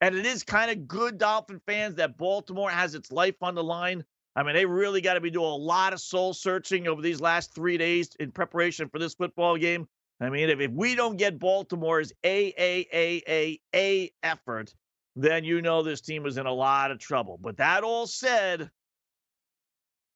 [0.01, 3.63] and it is kind of good Dolphin fans that Baltimore has its life on the
[3.63, 4.03] line.
[4.35, 7.19] I mean, they really got to be doing a lot of soul searching over these
[7.19, 9.87] last three days in preparation for this football game.
[10.19, 14.73] I mean, if, if we don't get Baltimore's A A A A A effort,
[15.15, 17.39] then you know this team is in a lot of trouble.
[17.41, 18.69] But that all said,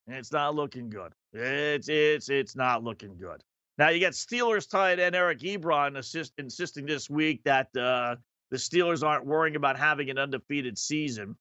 [0.08, 1.14] it's not looking good.
[1.34, 3.44] It's it's it's not looking good.
[3.78, 8.16] Now you got Steelers tight end Eric Ebron assist, insisting this week that uh,
[8.52, 11.36] the Steelers aren't worrying about having an undefeated season.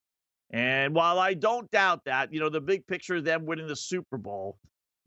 [0.52, 3.76] And while I don't doubt that, you know, the big picture of them winning the
[3.76, 4.58] Super Bowl,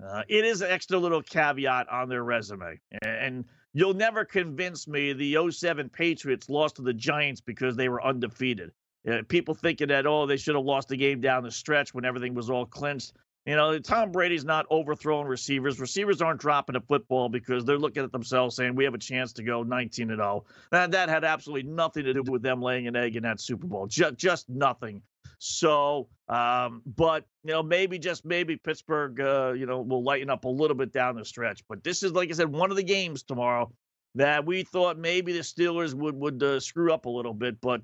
[0.05, 2.79] uh, it is an extra little caveat on their resume.
[3.01, 8.03] And you'll never convince me the 07 Patriots lost to the Giants because they were
[8.03, 8.71] undefeated.
[9.09, 12.05] Uh, people thinking that, oh, they should have lost the game down the stretch when
[12.05, 13.13] everything was all clinched.
[13.45, 15.79] You know, Tom Brady's not overthrowing receivers.
[15.79, 19.33] Receivers aren't dropping a football because they're looking at themselves saying we have a chance
[19.33, 20.45] to go 19 and 0.
[20.71, 23.67] That that had absolutely nothing to do with them laying an egg in that Super
[23.67, 23.85] Bowl.
[23.87, 25.01] Just just nothing.
[25.39, 30.45] So, um, but you know, maybe just maybe Pittsburgh, uh, you know, will lighten up
[30.45, 31.63] a little bit down the stretch.
[31.67, 33.69] But this is, like I said, one of the games tomorrow
[34.15, 37.81] that we thought maybe the Steelers would would uh, screw up a little bit, but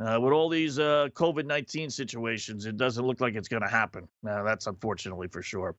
[0.00, 3.68] uh, with all these uh, COVID 19 situations, it doesn't look like it's going to
[3.68, 4.06] happen.
[4.22, 5.76] Now, that's unfortunately for sure.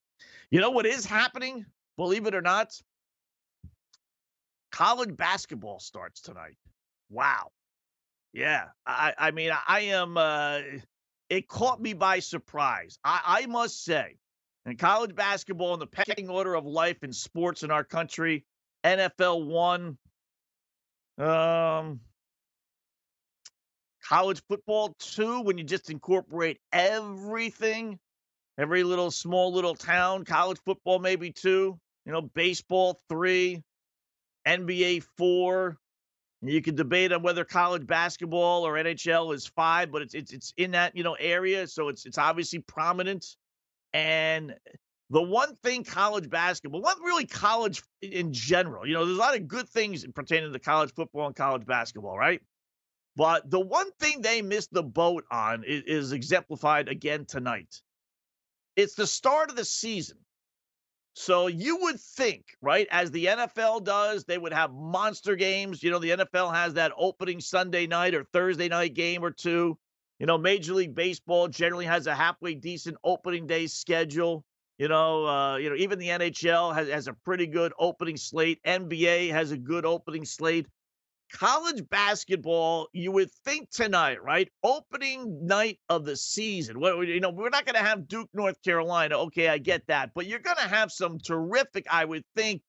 [0.52, 1.66] You know what is happening?
[1.98, 2.74] Believe it or not,
[4.72, 6.56] college basketball starts tonight.
[7.10, 7.52] Wow.
[8.34, 8.66] Yeah.
[8.86, 10.60] I, I mean, I am, uh,
[11.30, 12.98] it caught me by surprise.
[13.04, 14.18] I, I must say,
[14.66, 18.46] in college basketball, in the pecking order of life in sports in our country,
[18.84, 19.98] NFL one,
[21.18, 22.00] um,
[24.10, 27.99] college football too when you just incorporate everything
[28.57, 33.62] every little small little town college football maybe two you know baseball three
[34.47, 35.78] nba four
[36.41, 40.53] you can debate on whether college basketball or nhl is five but it's it's, it's
[40.57, 43.36] in that you know area so it's it's obviously prominent
[43.93, 44.55] and
[45.12, 49.36] the one thing college basketball, what really college in general, you know, there's a lot
[49.36, 52.41] of good things pertaining to college football and college basketball, right?
[53.20, 57.82] But the one thing they missed the boat on is, is exemplified again tonight.
[58.78, 60.20] It's the start of the season.
[61.16, 65.84] So you would think, right, as the NFL does, they would have monster games.
[65.84, 69.78] You know, the NFL has that opening Sunday night or Thursday night game or two.
[70.20, 74.46] You know, Major League Baseball generally has a halfway decent opening day schedule.
[74.78, 78.64] You know, uh, you know, even the NHL has, has a pretty good opening slate.
[78.66, 80.68] NBA has a good opening slate
[81.32, 84.50] college basketball, you would think tonight, right?
[84.64, 86.80] Opening night of the season.
[86.80, 89.18] What you know, we're not going to have Duke, North Carolina.
[89.20, 92.62] Okay, I get that, but you're going to have some terrific, I would think,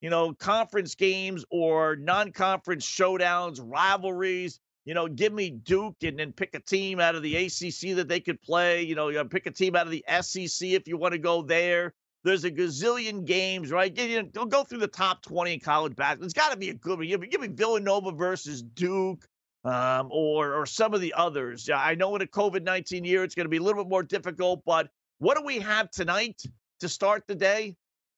[0.00, 4.60] you know, conference games or non-conference showdowns, rivalries.
[4.84, 8.08] You know, give me Duke and then pick a team out of the ACC that
[8.08, 8.82] they could play.
[8.82, 11.94] You know, pick a team out of the SEC if you want to go there.
[12.24, 13.96] There's a gazillion games, right?
[13.96, 16.26] You know, go through the top 20 in college basketball.
[16.26, 17.06] It's got to be a good one.
[17.06, 19.24] Give me, Villanova versus Duke
[19.64, 21.70] um, or, or some of the others.
[21.72, 24.02] I know in a COVID 19 year, it's going to be a little bit more
[24.02, 24.88] difficult, but
[25.18, 26.42] what do we have tonight
[26.80, 27.76] to start the day?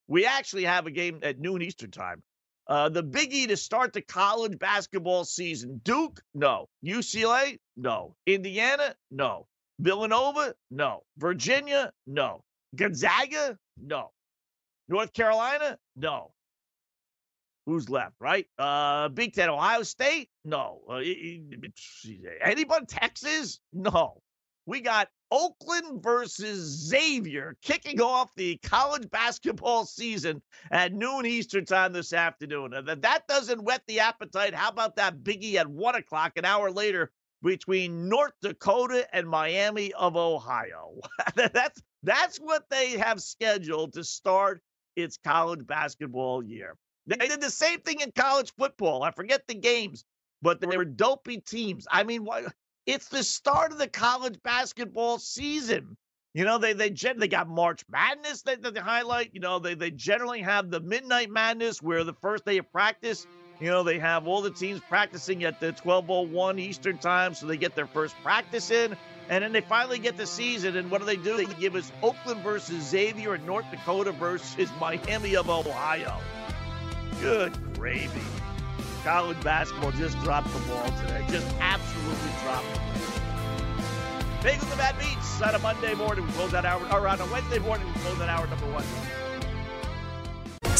[0.08, 2.22] We actually have a game at noon Eastern time.
[2.66, 6.68] Uh, the biggie to start the college basketball season Duke, no.
[6.84, 8.14] UCLA, no.
[8.26, 9.46] Indiana, no.
[9.80, 11.02] Villanova, no.
[11.18, 12.44] Virginia, no.
[12.74, 14.10] Gonzaga, no.
[14.88, 15.78] North Carolina?
[15.96, 16.32] No.
[17.66, 18.46] Who's left, right?
[18.58, 20.28] Uh, Big Ten, Ohio State?
[20.44, 20.80] No.
[20.88, 21.00] Uh,
[22.42, 22.86] anybody?
[22.86, 23.60] Texas?
[23.72, 24.22] No.
[24.66, 26.58] We got Oakland versus
[26.88, 32.74] Xavier kicking off the college basketball season at noon Eastern time this afternoon.
[32.74, 36.70] And that doesn't whet the appetite, how about that biggie at one o'clock, an hour
[36.70, 37.12] later,
[37.42, 41.00] between North Dakota and Miami of Ohio?
[41.34, 44.62] that's that's what they have scheduled to start
[44.96, 46.76] its college basketball year.
[47.06, 49.02] They did the same thing in college football.
[49.02, 50.04] I forget the games,
[50.42, 51.86] but they were dopey teams.
[51.90, 52.26] I mean,
[52.86, 55.96] it's the start of the college basketball season.
[56.34, 59.30] You know, they they they got March Madness that, that they highlight.
[59.32, 63.26] You know, they they generally have the Midnight Madness where the first day of practice,
[63.60, 67.56] you know, they have all the teams practicing at the 12:01 Eastern time, so they
[67.56, 68.96] get their first practice in.
[69.28, 71.36] And then they finally get the season, and what do they do?
[71.36, 76.18] They give us Oakland versus Xavier and North Dakota versus Miami of Ohio.
[77.20, 78.20] Good gravy.
[79.04, 81.24] College basketball just dropped the ball today.
[81.30, 82.80] Just absolutely dropped it.
[84.42, 86.26] Bagels and Bad Beats on a Monday morning.
[86.26, 88.84] We close that hour, or on a Wednesday morning, we close that hour number one.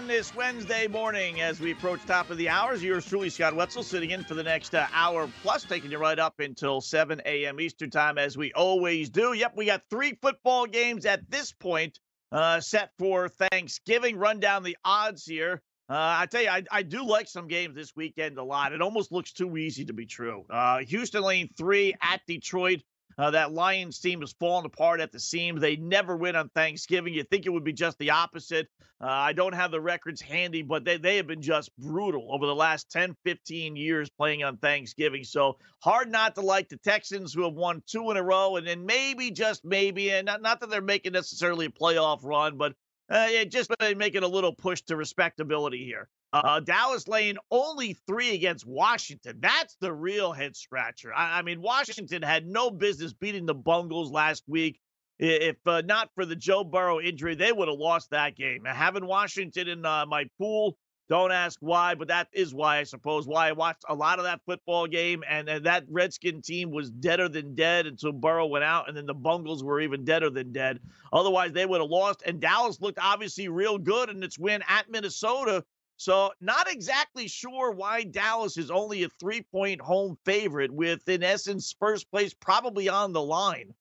[0.00, 2.82] on this Wednesday morning as we approach top of the hours.
[2.82, 6.18] Yours truly, Scott Wetzel, sitting in for the next uh, hour plus, taking you right
[6.18, 7.60] up until 7 a.m.
[7.60, 9.34] Eastern Time, as we always do.
[9.34, 11.98] Yep, we got three football games at this point
[12.32, 14.16] uh, set for Thanksgiving.
[14.16, 15.60] Run down the odds here.
[15.90, 18.72] Uh, I tell you, I, I do like some games this weekend a lot.
[18.72, 20.46] It almost looks too easy to be true.
[20.48, 22.80] Uh, Houston Lane 3 at Detroit.
[23.20, 25.60] Uh, that Lions team has fallen apart at the seams.
[25.60, 27.12] They never win on Thanksgiving.
[27.12, 28.66] You think it would be just the opposite.
[28.98, 32.46] Uh, I don't have the records handy, but they, they have been just brutal over
[32.46, 35.24] the last 10, 15 years playing on Thanksgiving.
[35.24, 38.56] So hard not to like the Texans who have won two in a row.
[38.56, 42.56] And then maybe, just maybe, and not, not that they're making necessarily a playoff run,
[42.56, 42.72] but
[43.10, 46.08] uh, yeah, just making a little push to respectability here.
[46.32, 49.38] Uh, Dallas laying only three against Washington.
[49.40, 51.12] That's the real head scratcher.
[51.12, 54.78] I, I mean, Washington had no business beating the Bungles last week.
[55.18, 58.64] If uh, not for the Joe Burrow injury, they would have lost that game.
[58.64, 60.78] Having Washington in uh, my pool,
[61.10, 64.24] don't ask why, but that is why, I suppose, why I watched a lot of
[64.24, 65.24] that football game.
[65.28, 69.06] And, and that Redskin team was deader than dead until Burrow went out, and then
[69.06, 70.78] the Bungles were even deader than dead.
[71.12, 72.22] Otherwise, they would have lost.
[72.24, 75.64] And Dallas looked obviously real good in its win at Minnesota.
[76.00, 81.22] So, not exactly sure why Dallas is only a three point home favorite, with, in
[81.22, 83.74] essence, first place probably on the line.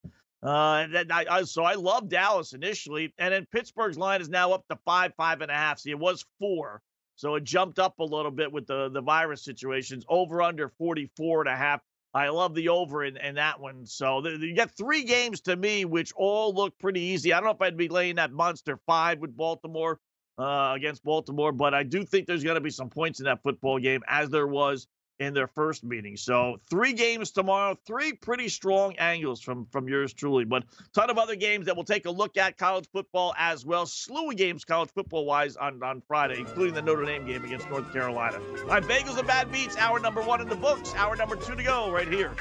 [0.44, 4.68] Uh, I, I, so I love Dallas initially, and then Pittsburgh's line is now up
[4.68, 5.80] to five, five and a half.
[5.80, 6.82] See, it was four,
[7.16, 10.04] so it jumped up a little bit with the the virus situations.
[10.10, 11.80] Over under 44 and a half.
[12.14, 13.86] I love the over in, in that one.
[13.86, 17.32] So you got three games to me, which all look pretty easy.
[17.32, 20.00] I don't know if I'd be laying that monster five with Baltimore
[20.40, 23.44] uh, against Baltimore, but I do think there's going to be some points in that
[23.44, 24.88] football game, as there was
[25.20, 26.16] in their first meeting.
[26.16, 30.64] So three games tomorrow, three pretty strong angles from from yours truly, but
[30.94, 33.86] ton of other games that we'll take a look at college football as well.
[33.86, 37.70] Slew of games college football wise on, on Friday, including the Notre Dame game against
[37.70, 38.40] North Carolina.
[38.62, 41.56] All right, Bagels and Bad Beats, hour number one in the books, hour number two
[41.56, 42.34] to go right here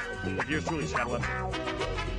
[0.47, 2.18] yours truly, Webster.